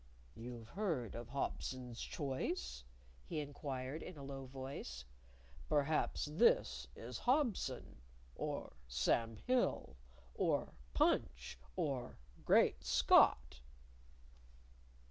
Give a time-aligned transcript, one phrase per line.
[0.33, 2.83] "You've heard of Hobson's choice?"
[3.23, 5.05] he inquired in a low voice.
[5.69, 7.97] "Perhaps this is Hobson,
[8.33, 9.95] or Sam Hill,
[10.33, 13.61] or Punch, or Great Scott."